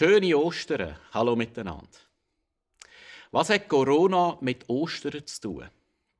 Schöne 0.00 0.34
Ostern. 0.34 0.96
Hallo 1.12 1.36
miteinander. 1.36 1.86
Was 3.32 3.50
hat 3.50 3.68
Corona 3.68 4.38
mit 4.40 4.66
Ostern 4.66 5.26
zu 5.26 5.40
tun? 5.42 5.68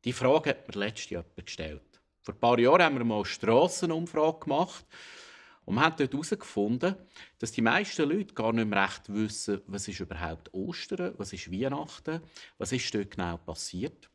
Die 0.05 0.12
Frage 0.12 0.50
hat 0.50 0.68
mir 0.68 0.79
letztes 0.79 1.09
Jahr 1.09 1.25
gestellt. 1.34 1.98
Vor 2.20 2.34
ein 2.34 2.41
paar 2.41 2.59
Jahren 2.59 2.82
haben 2.82 2.98
wir 2.98 3.05
mal 3.06 3.14
eine 3.14 3.24
Strassenumfrage 3.24 4.41
gemacht 4.41 4.84
und 5.64 5.77
wir 5.77 5.80
haben 5.80 5.96
dort 5.96 6.12
herausgefunden, 6.12 6.95
dass 7.38 7.52
die 7.52 7.62
meisten 7.62 8.06
Leute 8.06 8.34
gar 8.34 8.52
nicht 8.52 8.69
mehr 8.69 8.82
recht 8.82 9.09
wissen, 9.09 9.62
was 9.66 9.88
ist 9.88 10.01
überhaupt 10.01 10.52
Ostern, 10.52 11.15
was 11.16 11.33
ist 11.33 11.51
Weihnachten, 11.51 12.20
was 12.59 12.73
ist 12.73 12.95
dort 12.95 13.12
genau 13.12 13.38
passiert. 13.38 14.10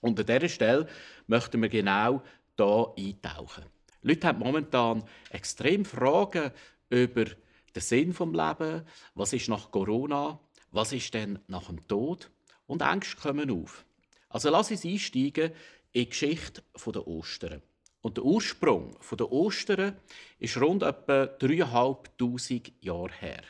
Und 0.00 0.18
an 0.18 0.26
dieser 0.26 0.48
Stelle 0.48 0.88
möchten 1.28 1.62
wir 1.62 1.68
genau 1.68 2.24
hier 2.56 2.92
eintauchen. 2.98 3.66
Die 4.02 4.08
Leute 4.08 4.26
haben 4.26 4.40
momentan 4.40 5.04
extrem 5.30 5.84
Fragen 5.84 6.50
über 6.88 7.26
den 7.74 7.82
Sinn 7.82 8.12
des 8.12 8.18
Lebens, 8.20 8.84
was 9.14 9.32
ist 9.32 9.48
nach 9.48 9.70
Corona, 9.70 10.38
was 10.70 10.92
ist 10.92 11.14
denn 11.14 11.38
nach 11.48 11.66
dem 11.66 11.86
Tod 11.86 12.30
und 12.66 12.82
Ängste 12.82 13.16
kommen 13.16 13.50
auf. 13.50 13.84
Also 14.28 14.50
lass 14.50 14.70
uns 14.70 14.84
einsteigen 14.84 15.52
in 15.92 16.04
die 16.04 16.08
Geschichte 16.08 16.62
der 16.86 17.06
Ostern. 17.06 17.62
Und 18.00 18.16
der 18.16 18.24
Ursprung 18.24 18.96
der 19.12 19.30
Ostern 19.30 19.96
ist 20.38 20.56
rund 20.56 20.82
etwa 20.82 21.24
3'500 21.24 22.72
Jahre 22.80 23.12
her. 23.12 23.42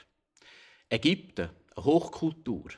Ägypten, 0.88 1.50
eine 1.76 1.84
Hochkultur. 1.84 2.70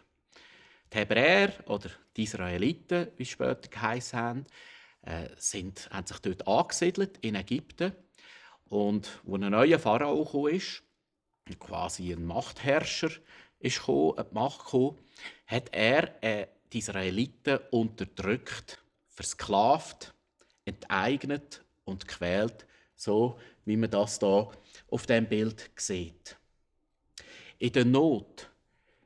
Die 0.92 0.98
Hebräer 0.98 1.54
oder 1.66 1.90
die 2.16 2.24
Israeliten, 2.24 3.08
wie 3.16 3.24
später 3.24 3.70
geheißen 3.70 4.18
haben, 4.18 4.46
äh, 5.02 5.28
sind, 5.36 5.88
haben 5.90 6.06
sich 6.06 6.18
dort 6.18 6.46
angesiedelt 6.46 7.18
in 7.22 7.36
Ägypten. 7.36 7.92
Und 8.66 9.20
wo 9.22 9.36
ein 9.36 9.50
neuer 9.50 9.78
Pharao 9.78 10.24
kam, 10.24 10.60
quasi 11.58 12.12
ein 12.12 12.24
Machtherrscher 12.24 13.10
ist 13.58 13.78
gekommen, 13.78 14.24
die 14.30 14.34
Macht 14.34 14.64
gekommen, 14.64 14.98
hat 15.46 15.68
er 15.72 16.22
äh, 16.22 16.46
die 16.72 16.78
Israeliten 16.78 17.58
unterdrückt, 17.70 18.82
versklavt, 19.08 20.14
enteignet 20.64 21.64
und 21.84 22.06
quält, 22.06 22.66
so 22.94 23.38
wie 23.64 23.76
man 23.76 23.90
das 23.90 24.18
da 24.18 24.50
auf 24.88 25.06
dem 25.06 25.28
Bild 25.28 25.70
sieht. 25.76 26.36
In 27.58 27.72
der 27.72 27.84
Not 27.84 28.50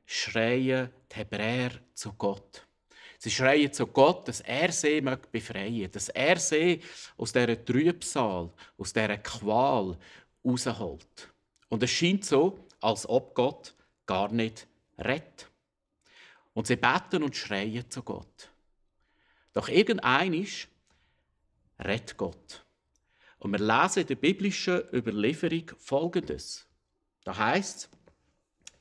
schreien 0.05 0.91
die 1.13 1.17
Hebräer 1.17 1.73
zu 1.95 2.13
Gott. 2.13 2.67
Sie 3.19 3.31
schreien 3.31 3.73
zu 3.73 3.87
Gott, 3.87 4.29
dass 4.29 4.41
er 4.41 4.71
sie 4.71 5.01
befreien 5.33 5.75
möge, 5.75 5.89
dass 5.89 6.09
er 6.11 6.39
sie 6.39 6.81
aus 7.17 7.33
dieser 7.33 7.63
Trübsal, 7.65 8.53
aus 8.79 8.93
dieser 8.93 9.19
Qual 9.19 9.99
rausholt. 10.45 11.36
Und 11.69 11.83
es 11.83 11.91
scheint 11.91 12.25
so, 12.25 12.59
als 12.81 13.09
ob 13.09 13.35
Gott 13.35 13.75
gar 14.07 14.31
nicht 14.31 14.67
rettet. 14.99 15.51
Und 16.55 16.67
sie 16.67 16.77
beten 16.77 17.23
und 17.23 17.37
schreien 17.37 17.91
zu 17.91 18.03
Gott. 18.03 18.51
Doch 19.53 19.69
irgendeinisch 19.69 20.69
rettet 21.79 22.17
Gott. 22.17 22.65
Und 23.39 23.53
wir 23.53 23.59
lesen 23.59 24.01
in 24.01 24.07
der 24.07 24.15
biblischen 24.17 24.83
Überlieferung 24.93 25.71
Folgendes. 25.77 26.67
Da 27.25 27.37
heißt 27.37 27.91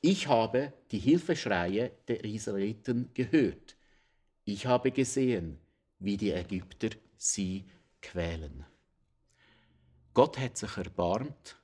ich 0.00 0.28
habe 0.28 0.72
die 0.92 1.00
Hilfeschreie 1.00 1.90
der 2.06 2.22
Israeliten 2.24 3.10
gehört. 3.12 3.76
Ich 4.44 4.64
habe 4.66 4.92
gesehen, 4.92 5.58
wie 5.98 6.16
die 6.16 6.30
Ägypter 6.30 6.90
sie 7.16 7.64
quälen. 8.00 8.64
Gott 10.14 10.38
hat 10.38 10.56
sich 10.56 10.76
erbarmt 10.76 11.58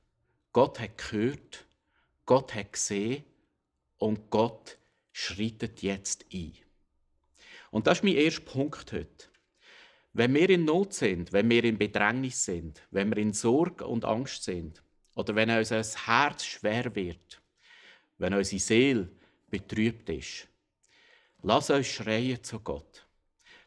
Gott 0.52 0.80
hat 0.80 0.98
gehört, 0.98 1.66
Gott 2.26 2.54
hat 2.54 2.72
gesehen 2.72 3.24
und 3.98 4.30
Gott 4.30 4.78
schreitet 5.12 5.82
jetzt 5.82 6.26
ein. 6.32 6.52
Und 7.70 7.86
das 7.86 7.98
ist 7.98 8.04
mein 8.04 8.16
erster 8.16 8.42
Punkt 8.42 8.92
heute. 8.92 9.28
Wenn 10.12 10.34
wir 10.34 10.50
in 10.50 10.66
Not 10.66 10.92
sind, 10.92 11.32
wenn 11.32 11.48
wir 11.48 11.64
in 11.64 11.78
Bedrängnis 11.78 12.44
sind, 12.44 12.82
wenn 12.90 13.08
wir 13.08 13.16
in 13.16 13.32
Sorge 13.32 13.86
und 13.86 14.04
Angst 14.04 14.44
sind, 14.44 14.82
oder 15.14 15.34
wenn 15.34 15.50
unser 15.50 15.82
Herz 15.82 16.44
schwer 16.44 16.94
wird, 16.94 17.40
wenn 18.19 18.34
unsere 18.34 18.60
Seele 18.60 19.10
betrübt 19.50 20.10
ist, 20.10 20.48
lass 21.42 21.70
uns 21.70 21.86
schreien 21.86 22.42
zu 22.42 22.60
Gott. 22.60 23.06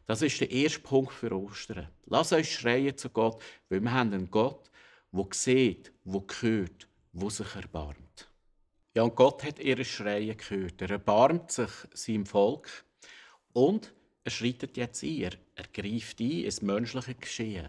Das 0.06 0.22
ist 0.22 0.40
der 0.40 0.50
erste 0.50 0.80
Punkt 0.80 1.12
für 1.12 1.32
Ostern. 1.32 1.88
Lass 2.06 2.32
uns 2.32 2.46
schreien 2.48 2.96
zu 2.96 3.10
Gott, 3.10 3.42
weil 3.68 3.80
wir 3.80 3.92
haben 3.92 4.12
einen 4.12 4.30
Gott, 4.30 4.70
wo 5.16 5.28
sieht, 5.32 5.92
wo 6.04 6.24
hört, 6.40 6.88
wo 7.12 7.30
sich 7.30 7.54
erbarmt. 7.54 8.30
Ja, 8.94 9.02
und 9.02 9.16
Gott 9.16 9.44
hat 9.44 9.58
ihre 9.58 9.84
Schreien 9.84 10.36
gehört. 10.36 10.80
Er 10.82 10.90
erbarmt 10.90 11.50
sich 11.50 11.70
seinem 11.92 12.26
Volk 12.26 12.84
und 13.52 13.92
er 14.24 14.30
schreitet 14.30 14.76
jetzt 14.76 15.02
ein. 15.02 15.20
Er, 15.22 15.32
er 15.54 15.66
greift 15.72 16.20
ein 16.20 16.44
ins 16.44 16.62
menschliche 16.62 17.14
Geschehen. 17.14 17.68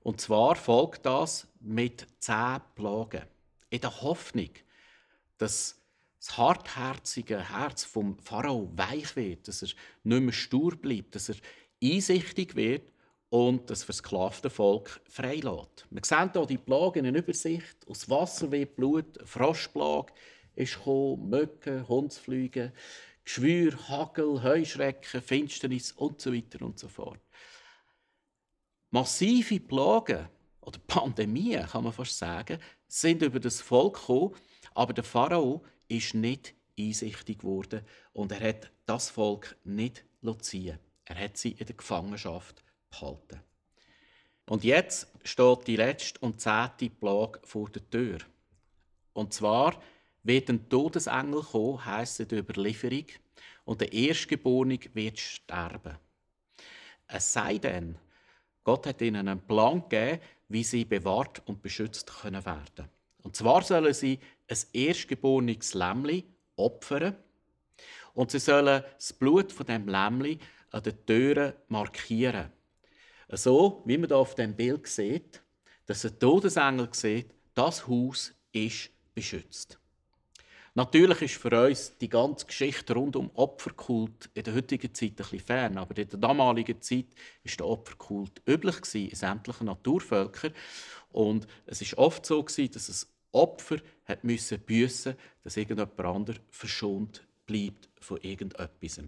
Und 0.00 0.20
zwar 0.20 0.56
folgt 0.56 1.06
das 1.06 1.46
mit 1.60 2.06
zehn 2.18 2.60
Plagen. 2.74 3.22
In 3.70 3.80
der 3.80 4.00
Hoffnung, 4.00 4.50
dass 5.38 5.80
das 6.18 6.36
hartherzige 6.36 7.50
Herz 7.50 7.84
vom 7.84 8.18
Pharao 8.18 8.70
weich 8.74 9.14
wird, 9.16 9.46
dass 9.46 9.62
er 9.62 9.68
nicht 10.04 10.22
mehr 10.22 10.32
stur 10.32 10.76
bleibt, 10.76 11.14
dass 11.14 11.28
er 11.28 11.36
einsichtig 11.82 12.56
wird 12.56 12.90
und 13.30 13.68
das 13.68 13.84
versklavte 13.84 14.48
Volk 14.50 15.00
freilässt. 15.08 15.86
Wir 15.90 16.02
sehen 16.04 16.30
hier 16.32 16.46
die 16.46 16.58
Plagen 16.58 17.04
in 17.04 17.14
Übersicht. 17.14 17.76
Aus 17.86 18.08
Wasser 18.08 18.50
wie 18.50 18.64
Blut, 18.64 19.18
Froschplage 19.24 20.12
ist 20.54 20.76
gekommen, 20.76 21.28
Mücken, 21.28 21.86
Hundsflüge, 21.86 22.72
Geschwür, 23.24 23.76
Hagel, 23.88 24.42
Heuschrecken, 24.42 25.20
Finsternis 25.20 25.92
und 25.92 26.20
so 26.20 26.32
weiter 26.32 26.64
und 26.64 26.78
so 26.78 26.88
fort. 26.88 27.20
Massive 28.90 29.60
Plagen 29.60 30.28
oder 30.62 30.78
Pandemien, 30.86 31.66
kann 31.66 31.84
man 31.84 31.92
fast 31.92 32.16
sagen, 32.16 32.58
sind 32.86 33.20
über 33.20 33.38
das 33.38 33.60
Volk 33.60 33.94
gekommen, 33.94 34.34
aber 34.74 34.94
der 34.94 35.04
Pharao 35.04 35.62
ist 35.88 36.14
nicht 36.14 36.54
einsichtig 36.78 37.40
geworden 37.40 37.82
und 38.14 38.32
er 38.32 38.48
hat 38.48 38.70
das 38.86 39.10
Volk 39.10 39.56
nicht 39.64 40.04
ziehen. 40.40 40.78
Er 41.04 41.18
hat 41.18 41.36
sie 41.36 41.52
in 41.52 41.66
der 41.66 41.76
Gefangenschaft 41.76 42.62
behalten. 42.90 43.40
Und 44.46 44.64
jetzt 44.64 45.08
steht 45.24 45.66
die 45.66 45.76
letzte 45.76 46.18
und 46.20 46.40
zehnte 46.40 46.88
Plage 46.88 47.40
vor 47.44 47.68
der 47.68 47.88
Tür. 47.90 48.18
Und 49.12 49.34
zwar 49.34 49.80
wird 50.22 50.48
ein 50.48 50.68
Todesengel 50.68 51.42
kommen, 51.42 51.84
heisst 51.84 52.30
der 52.30 52.38
Überlieferung, 52.38 53.06
und 53.64 53.82
der 53.82 53.92
Erstgeborene 53.92 54.78
wird 54.94 55.18
sterben. 55.18 55.98
Es 57.06 57.32
sei 57.32 57.58
denn, 57.58 57.96
Gott 58.64 58.86
hat 58.86 59.02
ihnen 59.02 59.28
einen 59.28 59.46
Plan 59.46 59.82
gegeben, 59.88 60.22
wie 60.48 60.64
sie 60.64 60.84
bewahrt 60.84 61.42
und 61.46 61.62
beschützt 61.62 62.10
können 62.22 62.44
werden. 62.44 62.88
Und 63.22 63.36
zwar 63.36 63.62
sollen 63.62 63.92
sie 63.92 64.18
ein 64.48 64.58
erstgeborenes 64.72 65.74
Lämmli 65.74 66.24
opfern 66.56 67.16
und 68.14 68.30
sie 68.30 68.38
sollen 68.38 68.82
das 68.94 69.12
Blut 69.12 69.52
von 69.52 69.66
dem 69.66 69.88
Lämmli 69.88 70.38
an 70.70 70.82
den 70.82 71.06
Türen 71.06 71.52
markieren. 71.68 72.50
So, 73.30 73.82
wie 73.84 73.98
man 73.98 74.08
hier 74.08 74.16
auf 74.16 74.34
dem 74.34 74.56
Bild 74.56 74.86
sieht, 74.86 75.42
dass 75.86 76.04
ein 76.04 76.18
Todesengel 76.18 76.88
sieht, 76.92 77.34
das 77.54 77.86
Haus 77.86 78.32
ist 78.52 78.90
beschützt. 79.14 79.78
Natürlich 80.74 81.22
ist 81.22 81.34
für 81.34 81.66
uns 81.66 81.98
die 81.98 82.08
ganze 82.08 82.46
Geschichte 82.46 82.94
rund 82.94 83.16
um 83.16 83.30
Opferkult 83.34 84.30
in 84.32 84.44
der 84.44 84.54
heutigen 84.54 84.94
Zeit 84.94 85.10
ein 85.10 85.16
bisschen 85.16 85.40
fern, 85.40 85.76
aber 85.76 85.96
in 85.98 86.08
der 86.08 86.18
damaligen 86.20 86.80
Zeit 86.80 87.06
war 87.42 87.56
der 87.58 87.66
Opferkult 87.66 88.42
üblich 88.46 88.94
in 88.94 89.14
sämtlichen 89.14 89.66
Naturvölkern. 89.66 90.52
Und 91.10 91.46
es 91.66 91.82
ist 91.82 91.98
oft 91.98 92.24
so, 92.24 92.42
dass 92.42 92.88
es 92.88 93.08
Opfer 93.32 93.78
hat 94.04 94.24
müssen 94.24 94.62
dass 95.42 95.56
irgendjemand 95.56 95.98
anderes 96.00 96.40
verschont 96.48 97.26
bleibt 97.44 97.88
von 98.00 98.18
irgendetwas. 98.22 99.00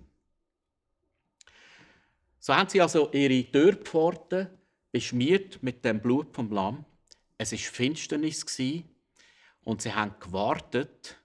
So 2.42 2.56
haben 2.56 2.70
sie 2.70 2.81
also 2.81 3.12
ihre 3.12 3.44
Türpforten 3.50 4.48
beschmiert 4.90 5.62
mit 5.62 5.84
dem 5.84 6.00
Blut 6.00 6.34
vom 6.34 6.50
Lamm. 6.50 6.87
Es 7.37 7.52
war 7.52 7.58
Finsternis 7.58 8.46
und 9.62 9.82
sie 9.82 9.92
haben 9.92 10.14
gewartet, 10.19 11.19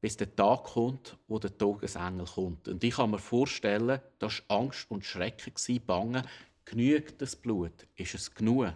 bis 0.00 0.16
der 0.16 0.34
Tag 0.34 0.64
kommt, 0.64 1.16
wo 1.28 1.38
der 1.38 1.56
Todesengel 1.56 2.26
kommt. 2.26 2.66
Und 2.66 2.82
ich 2.82 2.96
kann 2.96 3.12
mir 3.12 3.20
vorstellen, 3.20 4.00
das 4.18 4.42
war 4.48 4.58
Angst 4.58 4.90
und 4.90 5.04
Schrecken, 5.04 5.80
Bangen. 5.86 6.26
Genügt 6.64 7.22
das 7.22 7.36
Blut? 7.36 7.86
Ist 7.94 8.14
es 8.14 8.34
genug? 8.34 8.72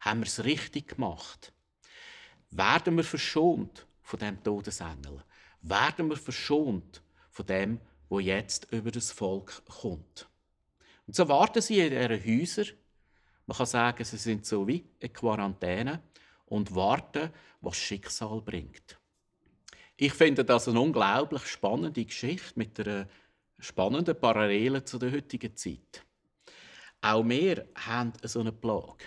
Haben 0.00 0.20
wir 0.20 0.26
es 0.26 0.42
richtig 0.42 0.88
gemacht? 0.88 1.52
Werden 2.50 2.96
wir 2.96 3.04
verschont 3.04 3.86
von 4.00 4.18
dem 4.18 4.42
Todesengel? 4.42 5.22
Werden 5.60 6.08
wir 6.08 6.16
verschont 6.16 7.02
von 7.30 7.44
dem, 7.44 7.78
wo 8.08 8.20
jetzt 8.20 8.72
über 8.72 8.90
das 8.90 9.12
Volk 9.12 9.62
kommt? 9.66 10.26
Und 11.06 11.14
so 11.14 11.28
warten 11.28 11.62
sie 11.62 11.80
in 11.80 11.92
ihren 11.92 12.24
Häusern. 12.24 12.66
Man 13.46 13.56
kann 13.56 13.66
sagen, 13.66 14.04
sie 14.04 14.16
sind 14.16 14.44
so 14.44 14.66
wie 14.66 14.84
in 14.98 15.12
Quarantäne 15.12 16.02
und 16.46 16.74
warten, 16.74 17.30
was 17.60 17.76
Schicksal 17.76 18.40
bringt. 18.40 18.98
Ich 19.96 20.12
finde 20.12 20.44
das 20.44 20.68
eine 20.68 20.80
unglaublich 20.80 21.46
spannende 21.46 22.04
Geschichte 22.04 22.52
mit 22.56 22.78
einer 22.80 23.08
spannenden 23.58 24.18
Parallele 24.18 24.84
zu 24.84 24.98
der 24.98 25.12
heutigen 25.12 25.56
Zeit. 25.56 26.04
Auch 27.00 27.24
wir 27.24 27.68
haben 27.74 28.12
so 28.22 28.40
eine 28.40 28.52
Plage. 28.52 29.04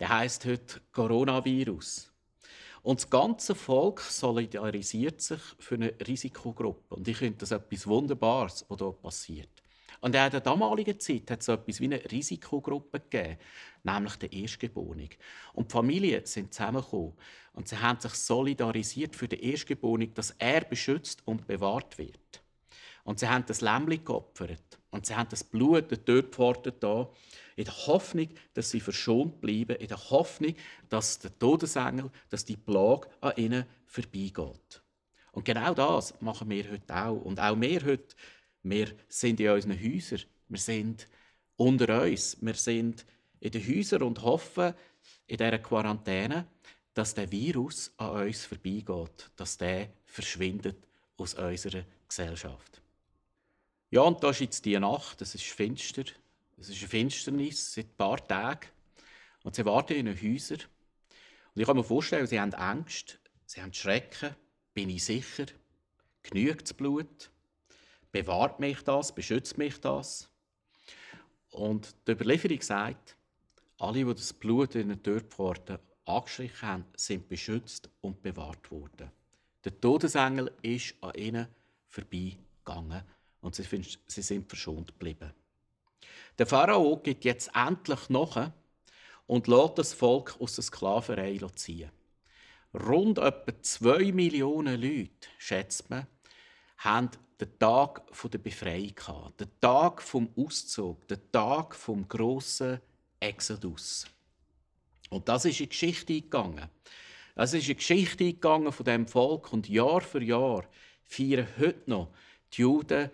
Der 0.00 0.08
heißt 0.08 0.44
heute 0.44 0.80
Coronavirus. 0.90 2.12
Und 2.82 3.00
das 3.00 3.08
ganze 3.08 3.54
Volk 3.54 4.00
solidarisiert 4.00 5.20
sich 5.20 5.40
für 5.60 5.76
eine 5.76 5.94
Risikogruppe. 6.06 6.96
Und 6.96 7.06
ich 7.06 7.16
finde 7.16 7.38
das 7.38 7.52
etwas 7.52 7.86
Wunderbares, 7.86 8.66
was 8.68 8.78
hier 8.78 8.92
passiert. 8.92 9.51
Und 10.02 10.16
in 10.16 10.30
der 10.30 10.40
damaligen 10.40 10.98
Zeit 10.98 11.30
hat 11.30 11.40
es 11.40 11.46
so 11.46 11.52
etwas 11.52 11.78
wie 11.78 11.84
eine 11.84 12.10
Risikogruppe 12.10 12.98
gegeben, 12.98 13.38
nämlich 13.84 14.16
der 14.16 14.32
Erstgeborene. 14.32 15.08
Und 15.52 15.70
die 15.70 15.72
Familien 15.72 16.26
sind 16.26 16.52
zusammengekommen 16.52 17.12
und 17.52 17.68
sie 17.68 17.78
haben 17.78 18.00
sich 18.00 18.14
solidarisiert 18.14 19.14
für 19.14 19.28
den 19.28 19.38
Erstgeborenen, 19.38 20.12
dass 20.12 20.34
er 20.38 20.62
beschützt 20.62 21.22
und 21.24 21.46
bewahrt 21.46 21.98
wird. 21.98 22.42
Und 23.04 23.20
sie 23.20 23.28
haben 23.28 23.46
das 23.46 23.60
Lämmchen 23.60 24.04
geopfert. 24.04 24.80
Und 24.90 25.06
sie 25.06 25.14
haben 25.14 25.28
das 25.30 25.44
Blut 25.44 25.90
der 25.92 26.04
Töpforte 26.04 26.72
da, 26.72 27.08
in 27.54 27.64
der 27.64 27.86
Hoffnung, 27.86 28.28
dass 28.54 28.70
sie 28.70 28.80
verschont 28.80 29.40
bleiben, 29.40 29.76
in 29.76 29.86
der 29.86 30.10
Hoffnung, 30.10 30.54
dass 30.88 31.20
der 31.20 31.38
Todesengel, 31.38 32.10
dass 32.28 32.44
die 32.44 32.56
Plage 32.56 33.08
an 33.20 33.34
ihnen 33.36 33.66
vorbeigeht. 33.86 34.82
Und 35.30 35.44
genau 35.44 35.74
das 35.74 36.20
machen 36.20 36.50
wir 36.50 36.70
heute 36.70 36.94
auch. 36.94 37.22
Und 37.22 37.38
auch 37.38 37.58
wir 37.60 37.84
heute, 37.84 38.16
wir 38.62 38.88
sind 39.08 39.40
in 39.40 39.50
unseren 39.50 39.80
Häusern, 39.80 40.22
wir 40.48 40.58
sind 40.58 41.08
unter 41.56 42.02
uns, 42.02 42.36
wir 42.40 42.54
sind 42.54 43.04
in 43.40 43.50
den 43.50 43.66
Häusern 43.66 44.02
und 44.02 44.22
hoffen 44.22 44.74
in 45.26 45.36
dieser 45.36 45.58
Quarantäne, 45.58 46.46
dass 46.94 47.14
der 47.14 47.30
Virus 47.30 47.92
an 47.96 48.26
uns 48.26 48.44
vorbeigeht, 48.44 49.30
dass 49.36 49.56
der 49.56 49.88
verschwindet 50.04 50.76
aus 51.16 51.34
unserer 51.34 51.84
Gesellschaft. 52.06 52.82
Ja, 53.90 54.02
und 54.02 54.22
da 54.22 54.30
ist 54.30 54.40
jetzt 54.40 54.64
die 54.64 54.78
Nacht, 54.78 55.20
es 55.20 55.34
ist 55.34 55.44
finster, 55.44 56.04
es 56.56 56.68
ist 56.68 56.78
eine 56.78 56.88
Finsternis 56.88 57.74
seit 57.74 57.86
ein 57.86 57.96
paar 57.96 58.26
Tagen. 58.26 58.68
Und 59.42 59.56
sie 59.56 59.64
warten 59.64 59.94
in 59.94 60.06
den 60.06 60.16
Häusern. 60.16 60.60
Und 61.54 61.60
ich 61.60 61.66
kann 61.66 61.76
mir 61.76 61.84
vorstellen, 61.84 62.26
sie 62.26 62.40
haben 62.40 62.54
Angst, 62.54 63.18
sie 63.44 63.60
haben 63.60 63.72
Schrecken. 63.72 64.36
Bin 64.72 64.88
ich 64.88 65.04
sicher? 65.04 65.46
Genügt 66.22 66.62
das 66.62 66.74
Blut? 66.74 67.31
Bewahrt 68.12 68.60
mich 68.60 68.82
das? 68.82 69.14
Beschützt 69.14 69.56
mich 69.56 69.80
das? 69.80 70.28
Und 71.50 71.94
die 72.06 72.12
Überlieferung 72.12 72.60
sagt, 72.60 73.16
alle, 73.78 74.04
die 74.04 74.14
das 74.14 74.32
Blut 74.32 74.74
in 74.74 74.90
den 74.90 75.02
Türpforten 75.02 75.78
angestrichen 76.04 76.68
haben, 76.68 76.84
sind 76.96 77.28
beschützt 77.28 77.90
und 78.00 78.22
bewahrt 78.22 78.70
worden. 78.70 79.10
Der 79.64 79.80
Todesengel 79.80 80.52
ist 80.62 80.94
an 81.00 81.14
ihnen 81.14 81.48
vorbeigegangen 81.88 83.02
und 83.40 83.54
sie, 83.54 83.64
sie 84.06 84.22
sind 84.22 84.48
verschont 84.48 84.88
geblieben. 84.88 85.32
Der 86.38 86.46
Pharao 86.46 86.96
geht 86.98 87.24
jetzt 87.24 87.50
endlich 87.54 88.08
nach 88.08 88.52
und 89.26 89.46
lässt 89.46 89.78
das 89.78 89.94
Volk 89.94 90.36
aus 90.40 90.54
der 90.56 90.64
Sklaverei 90.64 91.38
ziehen. 91.54 91.90
Rund 92.74 93.18
etwa 93.18 93.62
zwei 93.62 94.12
Millionen 94.12 94.80
Leute, 94.80 95.28
schätzt 95.38 95.90
man, 95.90 96.06
haben 96.78 97.10
den 97.42 97.58
Tag 97.58 98.02
der 98.30 98.38
Befreiung 98.38 98.94
gehabt, 98.94 99.40
den 99.40 99.50
Tag 99.60 100.00
vom 100.00 100.28
Auszug, 100.36 101.06
den 101.08 101.20
Tag 101.32 101.74
vom 101.74 102.06
grossen 102.06 102.80
Exodus. 103.18 104.06
Und 105.10 105.28
das 105.28 105.44
ist 105.44 105.58
eine 105.58 105.68
Geschichte 105.68 106.12
eingegangen. 106.12 106.68
Das 107.34 107.52
ist 107.52 107.64
eine 107.64 107.74
Geschichte 107.74 108.24
eingegangen 108.24 108.72
von 108.72 108.84
dem 108.84 109.06
Volk 109.06 109.52
und 109.52 109.68
Jahr 109.68 110.00
für 110.00 110.22
Jahr 110.22 110.64
feiern 111.02 111.48
heute 111.58 111.90
noch 111.90 112.08
die 112.52 112.62
Juden 112.62 113.10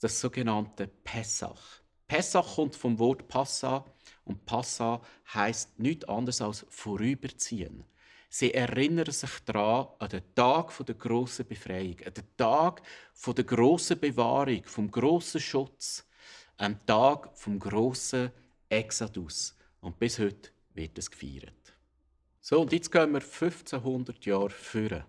das 0.00 0.20
sogenannte 0.20 0.86
Pessach. 0.86 1.80
Pessach 2.06 2.56
kommt 2.56 2.76
vom 2.76 2.98
Wort 2.98 3.28
Passa 3.28 3.84
und 4.24 4.44
Passa 4.44 5.00
heißt 5.32 5.78
nichts 5.78 6.04
anderes 6.06 6.42
als 6.42 6.66
vorüberziehen. 6.68 7.84
Sie 8.34 8.54
erinnern 8.54 9.12
sich 9.12 9.40
daran 9.44 9.88
an 9.98 10.08
den 10.08 10.34
Tag 10.34 10.72
der 10.86 10.94
grossen 10.94 11.46
Befreiung, 11.46 11.98
an 12.06 12.14
den 12.14 12.24
Tag 12.38 12.80
der 13.26 13.44
grossen 13.44 14.00
Bewahrung, 14.00 14.64
vom 14.64 14.90
grossen 14.90 15.38
Schutz, 15.38 16.02
am 16.56 16.84
Tag 16.86 17.28
vom 17.34 17.58
grossen 17.58 18.30
Exodus. 18.70 19.54
Und 19.82 19.98
bis 19.98 20.18
heute 20.18 20.48
wird 20.72 20.96
es 20.96 21.10
gefeiert. 21.10 21.74
So, 22.40 22.62
und 22.62 22.72
jetzt 22.72 22.90
gehen 22.90 23.12
wir 23.12 23.20
1500 23.20 24.24
Jahre 24.24 24.48
führen. 24.48 25.04